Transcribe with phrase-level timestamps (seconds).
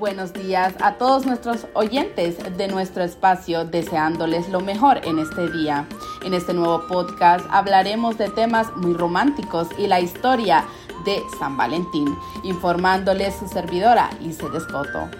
[0.00, 5.86] buenos días a todos nuestros oyentes de nuestro espacio, deseándoles lo mejor en este día.
[6.24, 10.64] En este nuevo podcast hablaremos de temas muy románticos y la historia
[11.04, 15.10] de San Valentín, informándoles su servidora Lice Descoto.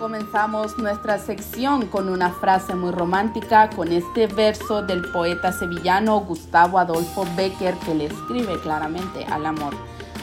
[0.00, 6.80] Comenzamos nuestra sección con una frase muy romántica con este verso del poeta sevillano Gustavo
[6.80, 9.74] Adolfo Becker que le escribe claramente al amor.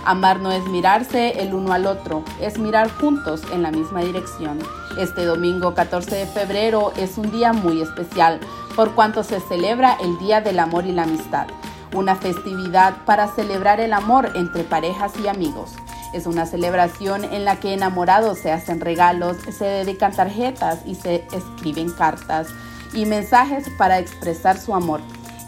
[0.05, 4.57] Amar no es mirarse el uno al otro, es mirar juntos en la misma dirección.
[4.97, 8.39] Este domingo 14 de febrero es un día muy especial
[8.75, 11.47] por cuanto se celebra el Día del Amor y la Amistad,
[11.93, 15.73] una festividad para celebrar el amor entre parejas y amigos.
[16.13, 21.27] Es una celebración en la que enamorados se hacen regalos, se dedican tarjetas y se
[21.31, 22.47] escriben cartas
[22.93, 25.01] y mensajes para expresar su amor.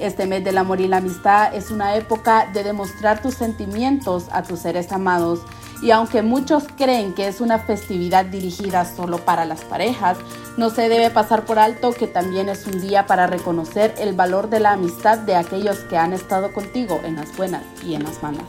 [0.03, 4.43] Este mes del amor y la amistad es una época de demostrar tus sentimientos a
[4.43, 5.39] tus seres amados.
[5.81, 10.17] Y aunque muchos creen que es una festividad dirigida solo para las parejas,
[10.57, 14.49] no se debe pasar por alto que también es un día para reconocer el valor
[14.49, 18.21] de la amistad de aquellos que han estado contigo en las buenas y en las
[18.21, 18.43] malas.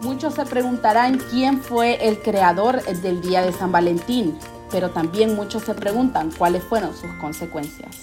[0.00, 4.36] Muchos se preguntarán quién fue el creador del Día de San Valentín,
[4.72, 7.98] pero también muchos se preguntan cuáles fueron sus consecuencias.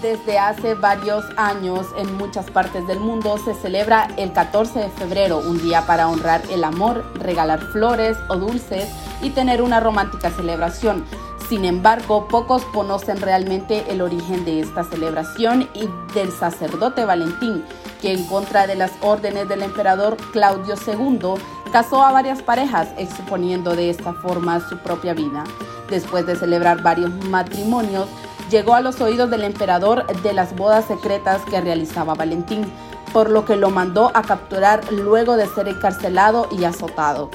[0.00, 5.38] Desde hace varios años en muchas partes del mundo se celebra el 14 de febrero,
[5.38, 8.88] un día para honrar el amor, regalar flores o dulces
[9.22, 11.04] y tener una romántica celebración.
[11.48, 17.64] Sin embargo, pocos conocen realmente el origen de esta celebración y del sacerdote Valentín,
[18.00, 21.34] que en contra de las órdenes del emperador Claudio II
[21.72, 25.44] casó a varias parejas, exponiendo de esta forma su propia vida.
[25.90, 28.08] Después de celebrar varios matrimonios,
[28.52, 32.70] llegó a los oídos del emperador de las bodas secretas que realizaba Valentín,
[33.12, 37.30] por lo que lo mandó a capturar luego de ser encarcelado y azotado.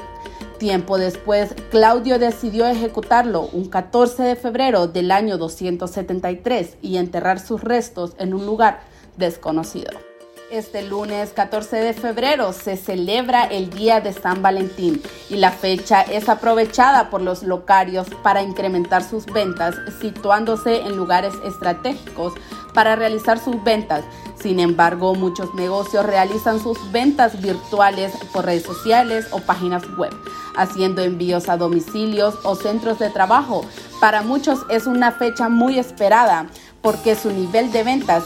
[0.59, 7.63] Tiempo después, Claudio decidió ejecutarlo un 14 de febrero del año 273 y enterrar sus
[7.63, 8.81] restos en un lugar
[9.17, 10.06] desconocido.
[10.49, 16.03] Este lunes 14 de febrero se celebra el Día de San Valentín y la fecha
[16.03, 22.33] es aprovechada por los locarios para incrementar sus ventas, situándose en lugares estratégicos
[22.73, 24.05] para realizar sus ventas.
[24.39, 30.15] Sin embargo, muchos negocios realizan sus ventas virtuales por redes sociales o páginas web,
[30.55, 33.65] haciendo envíos a domicilios o centros de trabajo.
[33.99, 36.47] Para muchos es una fecha muy esperada
[36.87, 38.23] porque su nivel de ventas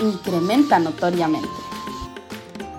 [0.00, 1.48] incrementa notoriamente.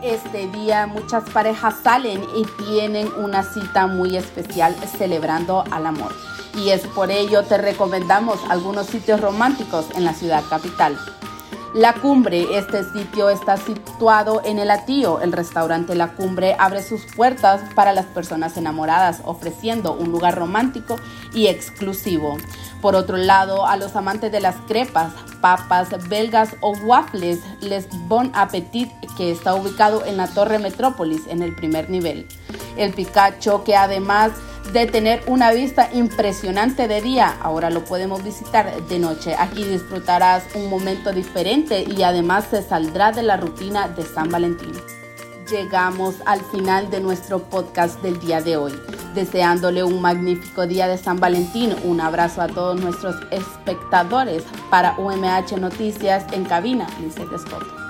[0.03, 6.13] Este día muchas parejas salen y tienen una cita muy especial celebrando al amor.
[6.57, 10.97] Y es por ello te recomendamos algunos sitios románticos en la ciudad capital.
[11.75, 15.19] La Cumbre, este sitio está situado en el Atío.
[15.19, 20.95] El restaurante La Cumbre abre sus puertas para las personas enamoradas, ofreciendo un lugar romántico
[21.33, 22.37] y exclusivo.
[22.81, 28.31] Por otro lado, a los amantes de las crepas, papas, belgas o waffles, les bon
[28.35, 32.25] appetit, que está ubicado en la Torre Metrópolis en el primer nivel.
[32.77, 34.31] El Picacho, que además
[34.73, 37.37] de tener una vista impresionante de día.
[37.41, 39.35] Ahora lo podemos visitar de noche.
[39.37, 44.73] Aquí disfrutarás un momento diferente y además se saldrá de la rutina de San Valentín.
[45.49, 48.73] Llegamos al final de nuestro podcast del día de hoy.
[49.13, 55.57] Deseándole un magnífico día de San Valentín, un abrazo a todos nuestros espectadores para UMH
[55.59, 57.84] Noticias en cabina, Lizette Scott.